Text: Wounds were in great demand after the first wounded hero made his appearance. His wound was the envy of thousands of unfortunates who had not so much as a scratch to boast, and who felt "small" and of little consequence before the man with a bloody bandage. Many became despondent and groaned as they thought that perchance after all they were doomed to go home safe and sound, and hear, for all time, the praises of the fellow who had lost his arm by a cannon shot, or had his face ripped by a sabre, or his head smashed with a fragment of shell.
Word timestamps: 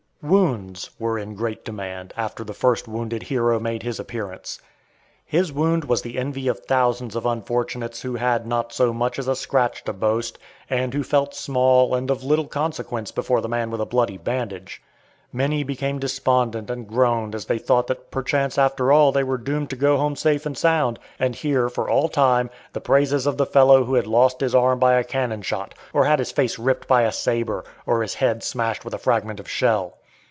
Wounds 0.23 0.91
were 0.99 1.17
in 1.17 1.33
great 1.33 1.65
demand 1.65 2.13
after 2.15 2.43
the 2.43 2.53
first 2.53 2.87
wounded 2.87 3.23
hero 3.23 3.59
made 3.59 3.81
his 3.81 3.99
appearance. 3.99 4.61
His 5.25 5.51
wound 5.51 5.85
was 5.85 6.03
the 6.03 6.19
envy 6.19 6.47
of 6.47 6.59
thousands 6.59 7.15
of 7.15 7.25
unfortunates 7.25 8.03
who 8.03 8.13
had 8.17 8.45
not 8.45 8.71
so 8.71 8.93
much 8.93 9.17
as 9.17 9.27
a 9.27 9.35
scratch 9.35 9.83
to 9.85 9.93
boast, 9.93 10.37
and 10.69 10.93
who 10.93 11.01
felt 11.01 11.33
"small" 11.33 11.95
and 11.95 12.11
of 12.11 12.23
little 12.23 12.45
consequence 12.45 13.11
before 13.11 13.41
the 13.41 13.49
man 13.49 13.71
with 13.71 13.81
a 13.81 13.85
bloody 13.87 14.17
bandage. 14.17 14.79
Many 15.33 15.63
became 15.63 15.97
despondent 15.97 16.69
and 16.69 16.87
groaned 16.87 17.33
as 17.33 17.45
they 17.45 17.57
thought 17.57 17.87
that 17.87 18.11
perchance 18.11 18.59
after 18.59 18.91
all 18.91 19.11
they 19.11 19.23
were 19.23 19.39
doomed 19.39 19.71
to 19.71 19.75
go 19.75 19.97
home 19.97 20.15
safe 20.15 20.45
and 20.45 20.55
sound, 20.55 20.99
and 21.17 21.33
hear, 21.33 21.67
for 21.67 21.89
all 21.89 22.07
time, 22.07 22.51
the 22.73 22.79
praises 22.79 23.25
of 23.25 23.37
the 23.37 23.47
fellow 23.47 23.85
who 23.85 23.95
had 23.95 24.05
lost 24.05 24.39
his 24.41 24.53
arm 24.53 24.77
by 24.77 24.93
a 24.99 25.03
cannon 25.03 25.41
shot, 25.41 25.73
or 25.93 26.05
had 26.05 26.19
his 26.19 26.31
face 26.31 26.59
ripped 26.59 26.87
by 26.87 27.01
a 27.01 27.11
sabre, 27.11 27.63
or 27.87 28.03
his 28.03 28.13
head 28.13 28.43
smashed 28.43 28.85
with 28.85 28.93
a 28.93 28.99
fragment 28.99 29.39
of 29.39 29.49
shell. 29.49 29.97